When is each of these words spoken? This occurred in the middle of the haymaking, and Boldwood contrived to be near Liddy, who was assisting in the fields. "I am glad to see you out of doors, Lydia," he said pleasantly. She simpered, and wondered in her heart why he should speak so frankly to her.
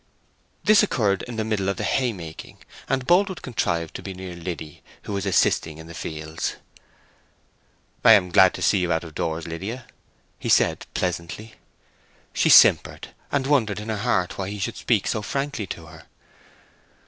This 0.63 0.81
occurred 0.81 1.21
in 1.27 1.35
the 1.35 1.43
middle 1.43 1.69
of 1.69 1.77
the 1.77 1.83
haymaking, 1.83 2.57
and 2.89 3.05
Boldwood 3.05 3.43
contrived 3.43 3.93
to 3.93 4.01
be 4.01 4.15
near 4.15 4.33
Liddy, 4.35 4.81
who 5.03 5.13
was 5.13 5.27
assisting 5.27 5.77
in 5.77 5.85
the 5.85 5.93
fields. 5.93 6.55
"I 8.03 8.13
am 8.13 8.31
glad 8.31 8.55
to 8.55 8.63
see 8.63 8.79
you 8.79 8.91
out 8.91 9.03
of 9.03 9.13
doors, 9.13 9.45
Lydia," 9.47 9.85
he 10.39 10.49
said 10.49 10.87
pleasantly. 10.95 11.53
She 12.33 12.49
simpered, 12.49 13.09
and 13.31 13.45
wondered 13.45 13.79
in 13.79 13.89
her 13.89 13.97
heart 13.97 14.39
why 14.39 14.49
he 14.49 14.57
should 14.57 14.77
speak 14.77 15.05
so 15.05 15.21
frankly 15.21 15.67
to 15.67 15.85
her. 15.85 16.05